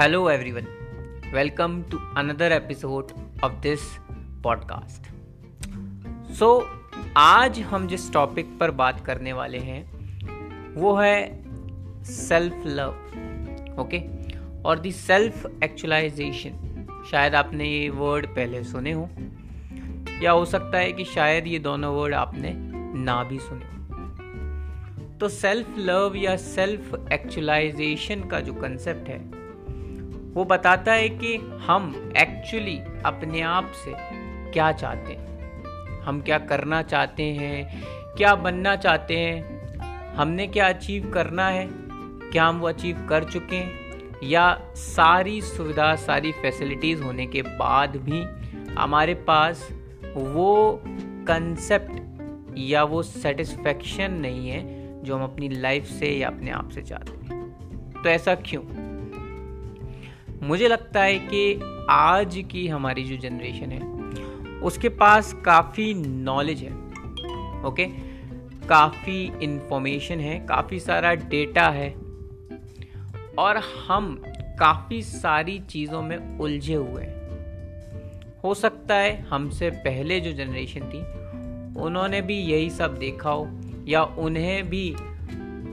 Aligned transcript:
Hello, 0.00 0.28
everyone. 0.28 0.66
Welcome 1.30 1.84
to 1.90 1.98
another 2.16 2.46
episode 2.46 3.12
of 3.42 3.60
this 3.60 3.82
podcast. 4.42 5.08
So, 6.38 6.46
आज 7.16 7.58
हम 7.60 7.88
जिस 7.88 8.10
topic 8.12 8.56
पर 8.60 8.70
बात 8.70 9.04
करने 9.06 9.32
वाले 9.32 9.58
हैं 9.58 10.74
वो 10.74 10.94
है 10.96 11.16
सेल्फ 12.02 12.62
लव 12.66 13.76
ओके 13.80 13.98
और 14.62 14.78
दी 14.78 14.92
सेल्फ 14.92 15.44
एक्चुअलाइजेशन 15.64 17.02
शायद 17.10 17.34
आपने 17.34 17.68
ये 17.68 17.90
वर्ड 17.90 18.26
पहले 18.26 18.62
सुने 18.64 18.92
हो 18.92 19.08
या 20.22 20.30
हो 20.30 20.44
सकता 20.44 20.78
है 20.78 20.92
कि 20.92 21.04
शायद 21.04 21.46
ये 21.46 21.58
दोनों 21.58 21.94
वर्ड 21.96 22.14
आपने 22.14 22.52
ना 23.02 23.22
भी 23.24 23.38
सुने 23.38 23.64
हो 23.64 25.18
तो 25.18 25.28
सेल्फ 25.28 25.74
लव 25.78 26.16
या 26.16 26.36
सेल्फ 26.36 26.94
एक्चुअलाइजेशन 27.12 28.28
का 28.28 28.40
जो 28.40 28.54
कंसेप्ट 28.54 29.08
है 29.08 29.39
वो 30.34 30.44
बताता 30.44 30.92
है 30.92 31.08
कि 31.08 31.36
हम 31.66 32.12
एक्चुअली 32.16 32.80
अपने 33.06 33.40
आप 33.40 33.72
से 33.84 33.92
क्या 34.52 34.72
चाहते 34.72 35.12
हैं? 35.12 35.30
हम 36.00 36.20
क्या 36.20 36.38
करना 36.38 36.82
चाहते 36.82 37.22
हैं? 37.22 37.84
क्या 38.16 38.34
बनना 38.34 38.76
चाहते 38.76 39.16
हैं? 39.18 39.66
हमने 40.14 40.46
क्या 40.46 40.68
अचीव 40.68 41.10
करना 41.10 41.48
है? 41.48 41.68
क्या 42.32 42.44
हम 42.44 42.58
वो 42.58 42.68
अचीव 42.68 43.06
कर 43.10 43.24
चुके 43.24 43.56
हैं? 43.56 43.72
या 44.22 44.60
सारी 44.74 45.42
सुविधा, 45.42 45.96
सारी 45.96 46.32
फैसिलिटीज़ 46.32 47.02
होने 47.02 47.26
के 47.26 47.42
बाद 47.42 47.96
भी 47.96 48.24
हमारे 48.74 49.14
पास 49.14 49.68
वो 50.16 50.82
कंसेप्ट 51.28 52.10
या 52.58 52.84
वो 52.84 53.02
सेटिस्फेक्शन 53.02 54.12
नहीं 54.12 54.50
है 54.50 54.80
जो 55.04 55.16
हम 55.16 55.24
अपनी 55.24 55.48
लाइफ 55.48 55.84
से 55.84 56.06
या 56.06 56.28
अपने 56.28 56.50
आप 56.50 56.68
से 56.68 56.82
चाहते 56.82 57.12
हैं। 57.12 57.50
तो 57.92 58.08
ऐसा 58.08 58.34
क्यों? 58.34 58.79
मुझे 60.50 60.68
लगता 60.68 61.02
है 61.02 61.18
कि 61.18 61.60
आज 61.90 62.44
की 62.50 62.66
हमारी 62.68 63.04
जो 63.04 63.16
जनरेशन 63.16 63.72
है, 63.72 63.80
उसके 64.60 64.88
पास 64.88 65.32
काफ़ी 65.44 65.94
नॉलेज 65.94 66.62
है 66.62 66.72
ओके 67.64 67.86
काफ़ी 68.68 69.32
इन्फॉर्मेशन 69.42 70.20
है, 70.20 70.38
काफ़ी 70.46 70.80
सारा 70.80 71.14
डेटा 71.14 71.68
है, 71.68 71.88
और 73.38 73.56
हम 73.88 74.22
काफ़ी 74.60 75.02
सारी 75.02 75.58
चीज़ों 75.58 76.02
में 76.02 76.38
उलझे 76.38 76.74
हुए 76.74 77.02
हैं। 77.02 78.40
हो 78.44 78.54
सकता 78.54 78.94
है 78.94 79.20
हमसे 79.20 79.70
पहले 79.70 80.20
जो 80.20 80.32
जनरेशन 80.32 80.80
थी, 80.80 81.00
उन्होंने 81.80 82.22
भी 82.22 82.38
यही 82.38 82.70
सब 82.70 82.98
देखा 82.98 83.30
हो, 83.30 83.48
या 83.88 84.02
उन्हें 84.02 84.70
भी 84.70 84.90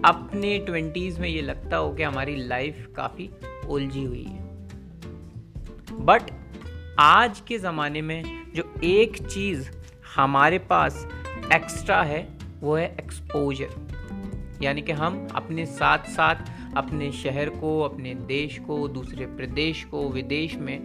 अपने 0.06 0.58
ट्वेंटीज़ 0.59 1.19
में 1.19 1.30
ये 1.30 1.41
लगता 1.41 1.78
हो 1.78 1.94
कि 1.94 2.03
हमारी 2.03 2.36
लाइफ 2.36 2.88
काफ़ी 2.95 3.30
उलझी 3.69 4.03
हुई 4.03 4.23
है। 4.23 4.47
बट 5.92 6.22
आज 7.00 7.40
के 7.40 7.58
ज़माने 7.58 8.02
में 8.02 8.24
जो 8.56 8.74
एक 8.84 9.28
चीज़ 9.28 9.70
हमारे 10.16 10.60
पास 10.60 11.08
एक्स्ट्रा 11.54 12.02
है, 12.04 12.38
वो 12.62 12.76
है 12.76 12.96
एक्सपोजर 13.00 13.70
यानी 14.62 14.82
कि 14.82 14.92
हम 14.92 15.28
अपने 15.36 15.66
साथ 15.66 15.98
साथ 15.98 16.36
अपने 16.78 17.12
शहर 17.12 17.50
को, 17.50 17.80
अपने 17.82 18.16
देश 18.16 18.60
को, 18.60 18.88
दूसरे 18.88 19.26
प्रदेश 19.26 19.84
को, 19.84 20.10
विदेश 20.10 20.56
में 20.56 20.80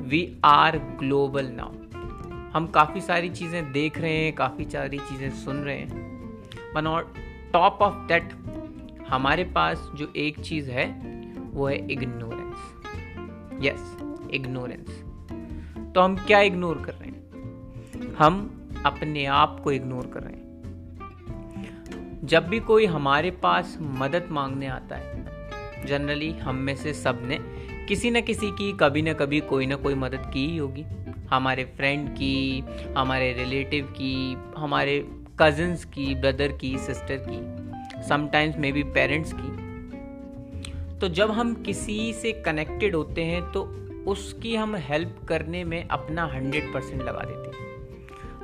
वी 0.00 0.40
आर 0.44 0.78
ग्लोबल 0.78 1.46
नाउ 1.46 1.72
हम 2.52 2.66
काफ़ी 2.66 3.00
सारी 3.00 3.28
चीज़ें 3.28 3.72
देख 3.72 3.98
रहे 3.98 4.16
हैं, 4.16 4.34
काफ़ी 4.34 4.64
सारी 4.64 4.98
चीज़ें 4.98 5.30
सुन 5.30 5.56
रहे 5.56 5.78
हैं. 5.78 6.72
वन 6.76 6.86
और 6.86 7.14
टॉप 7.52 7.78
ऑफ़ 7.82 7.94
दैट 7.94 8.32
हमारे 9.08 9.44
पास 9.44 9.90
जो 9.94 10.12
एक 10.16 10.40
चीज़ 10.40 10.70
है, 10.70 10.86
वो 11.52 11.68
है 11.68 11.92
इग्नोरेंस 11.92 12.72
यस 13.64 14.07
इग्नोरेंस। 14.34 15.04
तो 15.94 16.00
हम 16.00 16.16
क्या 16.16 16.40
इग्नोर 16.40 16.82
कर 16.86 16.92
रहे 16.92 17.08
हैं? 17.08 17.18
हम 18.14 18.54
अपने 18.86 19.24
आप 19.24 19.60
को 19.64 19.72
इग्नोर 19.72 20.06
कर 20.06 20.20
रहे 20.22 20.32
हैं। 20.32 20.48
जब 22.24 22.46
भी 22.46 22.60
कोई 22.60 22.86
हमारे 22.86 23.30
पास 23.30 23.78
मदद 23.80 24.28
मांगने 24.30 24.66
आता 24.66 24.96
है, 24.96 25.26
जनरली 25.86 26.30
हम 26.30 26.54
में 26.54 26.76
से 26.76 26.94
सबने 26.94 27.38
किसी 27.88 28.10
न 28.10 28.20
किसी 28.20 28.50
की, 28.50 28.72
कभी 28.72 29.02
ना 29.02 29.12
कभी 29.12 29.40
कोई 29.40 29.66
ना 29.66 29.74
कोई 29.74 29.94
मदद 29.94 30.30
की 30.34 30.46
ही 30.46 30.56
होगी। 30.56 30.84
हमारे 31.30 31.64
फ्रेंड 31.64 32.10
की, 32.10 32.64
हमारे 32.96 33.32
रिलेटिव 33.32 33.84
की, 33.84 34.36
हमारे 34.56 35.08
कजिन्स 35.42 35.84
की 35.84 36.14
ब्रदर 36.14 36.52
की 36.52 36.78
सिस्टर 36.78 37.26
की 37.30 37.68
समटाइम्स 38.08 38.56
मे 38.56 38.72
बी 38.72 38.82
पेरेंट्स 38.82 39.32
की। 39.36 39.68
तो 40.98 41.08
जब 41.08 41.30
हम 41.30 41.54
किसी 41.54 42.12
से 42.12 42.32
कनेक्टेड 42.32 42.94
होते 42.94 43.24
हैं 43.24 43.52
तो 43.52 43.87
उसकी 44.06 44.54
हम 44.56 44.76
हेल्प 44.76 45.16
करने 45.28 45.64
में 45.64 45.88
अपना 45.88 46.24
हंड्रेड 46.26 46.72
परसेंट 46.74 47.02
लगा 47.02 47.24
देते 47.24 47.48
हैं। 47.48 47.66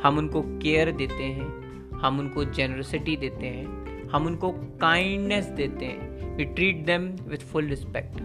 हम 0.03 0.19
उनको 0.19 0.43
केयर 0.63 0.91
देते 0.93 1.25
हैं, 1.25 1.49
हम 1.93 2.19
उनको 2.19 2.45
जेनरसिटी 2.45 3.17
देते 3.17 3.47
हैं, 3.47 4.09
हम 4.09 4.27
उनको 4.27 4.51
काइंडनेस 4.81 5.45
देते 5.47 5.85
हैं। 5.85 6.37
We 6.37 6.45
treat 6.45 6.85
them 6.87 7.07
with 7.29 7.39
full 7.39 7.67
respect 7.67 8.23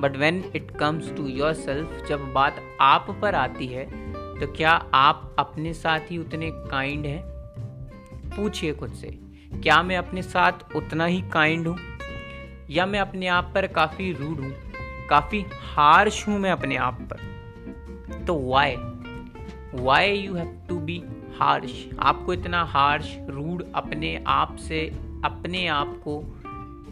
but 0.00 0.16
when 0.16 0.42
it 0.56 0.70
comes 0.70 1.12
to 1.16 1.26
yourself 1.54 2.04
जब 2.08 2.32
बात 2.32 2.56
आप 2.80 3.18
पर 3.22 3.34
आती 3.34 3.66
है 3.66 3.84
तो 4.40 4.46
क्या 4.46 4.70
आप 4.94 5.36
अपने 5.38 5.72
साथ 5.74 6.10
ही 6.10 6.18
उतने 6.18 6.50
काइंड 6.50 7.06
हैं? 7.06 7.22
पूछिए 8.36 8.72
खुद 8.72 8.92
से, 8.92 9.08
क्या 9.54 9.82
मैं 9.82 9.96
अपने 9.96 10.22
साथ 10.22 10.76
उतना 10.76 11.04
ही 11.04 11.20
काइंड 11.22 11.68
हूँ? 11.68 11.78
या 12.70 12.86
मैं 12.86 13.00
अपने 13.00 13.26
आप 13.26 13.50
पर 13.54 13.66
काफ़ी 13.66 14.12
रूड 14.12 14.40
हूँ? 14.40 14.52
काफ़ी 15.12 15.44
हार्श 15.52 16.28
हूँ 16.28 16.38
मैं 16.38 16.50
अपने 16.50 16.76
आप 16.76 17.00
पर। 17.02 18.24
तो 18.24 18.34
why 18.50 18.76
why 19.74 20.16
you 20.16 20.34
have 20.34 20.66
to 20.68 20.78
be 20.78 21.02
harsh 21.38 21.88
आपको 21.98 22.34
इतना 22.34 22.62
हार्श 22.64 23.16
रूड 23.28 23.64
अपने 23.74 24.24
आप 24.26 24.56
से, 24.56 24.86
अपने 25.24 25.66
आप 25.66 26.00
को 26.04 26.18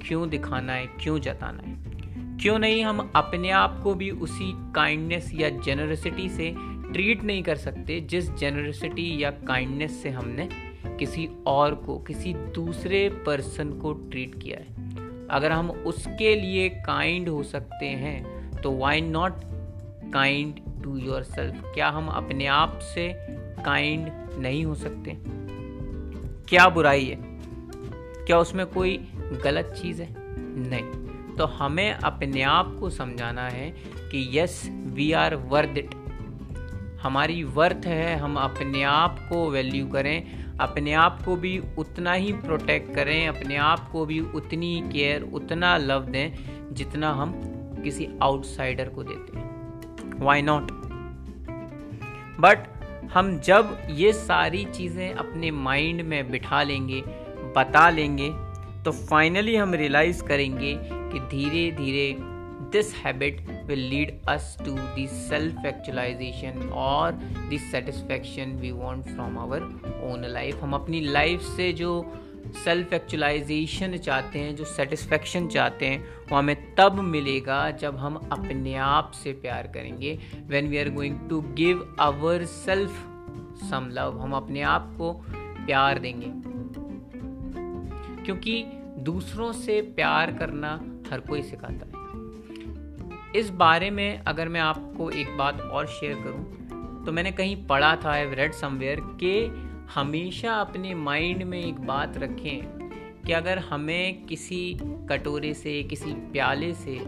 क्यों 0.08 0.28
दिखाना 0.28 0.72
है, 0.72 0.86
क्यों 0.86 1.18
जताना 1.18 1.62
है? 1.62 1.78
क्यों 2.38 2.58
नहीं 2.58 2.84
हम 2.84 3.12
अपने 3.16 3.50
आप 3.50 3.80
को 3.84 3.94
भी 3.94 4.10
उसी 4.10 4.52
काइंडनेस 4.72 5.30
या 5.34 5.48
जेनरसिटी 5.48 6.28
से 6.28 6.54
ट्रीट 6.92 7.24
नहीं 7.24 7.42
कर 7.42 7.56
सकते, 7.56 8.00
जिस 8.00 8.30
जेनरसिटी 8.34 9.22
या 9.22 9.30
काइंडनेस 9.30 10.02
से 10.02 10.10
हमने 10.10 10.48
किसी 10.98 11.28
और 11.46 11.74
को, 11.74 11.98
किसी 11.98 12.34
दूसरे 12.34 13.08
पर्सन 13.26 13.72
को 13.72 13.92
ट्रीट 13.92 14.42
किया 14.42 14.58
है? 14.58 14.79
अगर 15.30 15.52
हम 15.52 15.70
उसके 15.70 16.34
लिए 16.34 16.68
काइंड 16.68 17.28
हो 17.28 17.42
सकते 17.42 17.86
हैं 17.86 18.50
तो 18.62 18.72
why 18.72 19.00
not 19.00 19.32
kind 20.12 20.82
to 20.84 20.96
yourself 21.22 21.62
क्या 21.74 21.88
हम 21.88 22.06
अपने 22.08 22.46
आप 22.46 22.78
से 22.82 23.12
काइंड 23.64 24.12
नहीं 24.38 24.64
हो 24.64 24.74
सकते? 24.74 25.16
क्या 26.48 26.68
बुराई 26.68 27.04
है? 27.04 27.18
क्या 28.26 28.38
उसमें 28.38 28.66
कोई 28.66 29.08
गलत 29.44 29.74
चीज़ 29.82 30.02
है? 30.02 30.14
नहीं। 30.58 31.10
तो 31.36 31.44
हमें 31.44 31.92
अपने 31.92 32.42
आप 32.42 32.76
को 32.80 32.90
समझाना 32.90 33.48
है 33.48 33.70
कि 33.98 34.38
yes 34.38 34.68
we 34.70 35.12
are 35.12 35.34
worth 35.34 35.78
it 35.78 35.90
हमारी 37.02 37.44
वर्थ 37.44 37.86
है, 37.86 38.16
हम 38.16 38.36
अपने 38.36 38.82
आप 38.82 39.18
को 39.28 39.50
वैल्यू 39.50 39.86
करें 39.86 40.49
अपने 40.60 40.92
आप 40.92 41.22
को 41.24 41.36
भी 41.36 41.58
उतना 41.78 42.12
ही 42.12 42.32
प्रोटेक्ट 42.32 42.94
करें, 42.94 43.28
अपने 43.28 43.56
आप 43.56 43.88
को 43.90 44.04
भी 44.06 44.20
उतनी 44.20 44.82
केयर 44.92 45.22
उतना 45.32 45.76
लव 45.76 46.04
दें 46.06 46.74
जितना 46.74 47.12
हम 47.12 47.32
किसी 47.84 48.08
आउटसाइडर 48.22 48.88
को 48.88 49.02
देते 49.02 49.38
हैं। 49.38 50.18
वाई 50.20 50.42
नॉट 50.42 50.70
बट 52.40 52.68
हम 53.12 53.38
जब 53.40 53.76
ये 53.90 54.12
सारी 54.12 54.64
चीज़ें 54.64 55.12
अपने 55.12 55.50
माइंड 55.50 56.02
में 56.02 56.30
बिठा 56.30 56.62
लेंगे, 56.62 57.02
बता 57.56 57.88
लेंगे 57.90 58.30
तो 58.84 58.92
फाइनली 58.92 59.56
हम 59.56 59.74
रियलाइज़ 59.74 60.22
करेंगे 60.24 60.74
कि 60.82 61.20
धीरे 61.20 61.70
धीरे 61.76 62.12
this 62.70 62.86
habit 62.86 63.34
will 63.48 63.84
lead 63.92 64.10
us 64.28 64.66
to 64.66 64.74
the 64.76 65.06
self 65.06 65.56
actualization 65.64 66.72
और 66.72 67.18
the 67.48 67.58
satisfaction 67.74 68.58
we 68.64 68.72
want 68.82 69.16
from 69.16 69.38
our 69.38 69.60
own 70.08 70.36
life. 70.36 70.62
हम 70.62 70.74
अपनी 70.74 71.00
लाइफ 71.00 71.40
से 71.40 71.72
जो 71.72 72.12
सेल्फ 72.64 72.92
एक्चुलाइजेशन 72.92 73.96
चाहते 73.96 74.38
हैं, 74.38 74.56
जो 74.56 74.64
सेटिस्फेक्शन 74.64 75.48
चाहते 75.48 75.86
हैं, 75.86 76.04
वो 76.30 76.36
हमें 76.36 76.74
तब 76.74 76.92
मिलेगा 76.92 77.70
जब 77.70 77.96
हम 77.96 78.14
अपने 78.14 78.74
आप 78.74 79.10
से 79.10 79.32
प्यार 79.32 79.66
करेंगे। 79.66 80.18
When 80.46 80.68
we 80.68 80.78
are 80.78 80.90
going 80.90 81.28
to 81.28 81.40
give 81.40 81.96
ourselves 82.44 82.90
some 83.70 83.88
love 83.92 84.20
हम 84.20 84.32
अपने 84.32 84.62
आप 84.62 84.94
को 84.98 85.12
प्यार 85.66 85.98
देंगे। 85.98 86.32
क्योंकि 88.24 88.64
दूसरों 88.98 89.52
से 89.52 89.80
प्यार 89.80 90.32
करना 90.32 90.84
हर 91.12 91.20
कोई 91.20 91.42
सिखाता 91.42 91.98
है। 91.98 91.99
इस 93.36 93.50
बारे 93.50 93.90
में 93.90 94.18
अगर 94.18 94.48
मैं 94.48 94.60
आपको 94.60 95.10
एक 95.10 95.36
बात 95.36 95.60
और 95.60 95.86
शेयर 95.86 96.14
करूँ 96.14 97.04
तो 97.04 97.12
मैंने 97.12 97.32
कहीं 97.32 97.66
पढ़ा 97.66 97.96
था 97.96 98.10
आई 98.10 98.34
रेड 98.34 98.52
समवेयर 98.52 99.00
कि 99.00 99.46
हमेशा 99.94 100.52
अपने 100.52 100.94
माइंड 100.94 101.42
में 101.42 101.64
एक 101.64 101.80
बात 101.80 102.18
रखें 102.18 102.60
कि 103.26 103.32
अगर 103.32 103.58
हमें 103.58 104.26
किसी 104.26 104.78
कटोरे 104.82 105.54
से, 105.54 105.82
किसी 105.82 106.12
प्याले 106.12 106.74
से, 106.74 106.98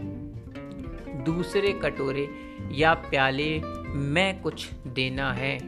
दूसरे 1.23 1.71
कटोरे 1.71 2.29
या 2.71 2.93
प्याले 2.93 3.61
में 3.85 4.41
कुछ 4.41 4.69
देना 4.87 5.33
है 5.33 5.59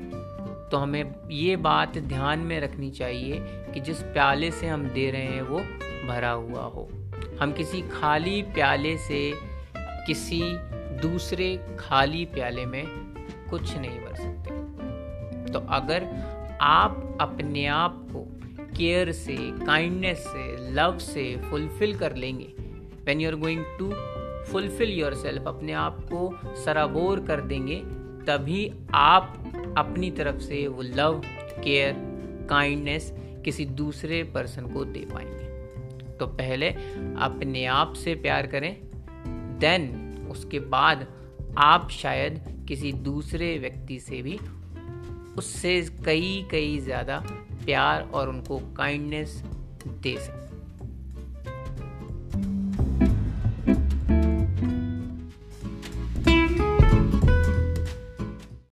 तो 0.70 0.78
हमें 0.78 1.16
ये 1.32 1.56
बात 1.56 1.98
ध्यान 1.98 2.40
में 2.40 2.60
रखनी 2.60 2.92
चाहिए 2.92 3.38
कि 3.42 3.80
जिस 3.80 3.98
प्याले 3.98 4.52
से 4.52 4.68
हम 4.68 4.84
दे 4.84 5.12
रहे 5.12 5.22
हैं, 5.22 5.42
वो 5.42 5.60
भरा 6.08 6.32
हुआ 6.32 6.62
हो। 6.62 6.90
हम 7.42 7.52
किसी 7.52 7.82
खाली 7.82 8.42
प्याले 8.42 8.98
से 8.98 9.34
किसी 10.08 10.42
दूसरे 11.02 11.78
खाली 11.80 12.26
प्याले 12.26 12.66
में 12.66 12.86
कुछ 13.50 13.76
नहीं 13.78 14.00
भर 14.00 14.16
सकते। 14.16 15.52
तो 15.52 15.60
अगर 15.60 16.08
आप 16.62 17.18
अपने 17.22 17.66
आप 17.66 18.08
को 18.14 18.26
केयर 18.78 19.12
से 19.12 19.36
काइंडनेस 19.66 20.20
से 20.20 20.74
लव 20.74 20.98
से 20.98 21.36
फुलफिल 21.50 21.98
कर 21.98 22.16
लेंगे 22.16 22.48
when 23.06 23.22
you 23.22 23.30
are 23.30 23.36
going 23.36 23.64
to 23.80 23.92
fulfil 24.52 24.90
yourself 25.14 25.48
अपने 25.48 25.74
आप 25.74 26.00
को 26.14 26.56
सराबोर 26.56 27.20
कर 27.20 27.42
देंगे, 27.42 27.76
तभी 28.28 28.72
आप 28.94 29.34
अपनी 29.78 30.12
तरफ़ 30.12 30.40
से 30.40 30.68
वो 30.68 30.82
लव 30.82 31.22
केयर 31.64 31.96
काइंडनेस 32.50 33.12
किसी 33.46 33.66
दूसरे 33.66 34.24
पर्सन 34.24 34.66
को 34.66 34.86
दे 34.86 35.06
पाएँगे। 35.14 36.14
तो 36.18 36.28
पहले 36.28 36.70
अपने 37.20 37.66
आप 37.66 37.94
से 37.94 38.16
प्यार 38.16 38.48
करें 38.48 38.76
देन 39.60 39.92
उसके 40.32 40.60
बाद 40.60 41.08
आप 41.58 41.90
शायद 41.92 42.42
किसी 42.68 42.92
दूसरे 43.04 43.58
व्यक्ति 43.60 44.00
से 44.00 44.22
भी 44.22 44.40
उससे 45.38 45.82
कई 46.06 46.48
कई 46.52 46.78
ज़्यादा 46.80 47.24
प्यार 47.66 48.10
और 48.14 48.30
उनको 48.30 48.60
काइंडनेस 48.78 49.42
दे 49.88 50.16
सकते 50.18 50.45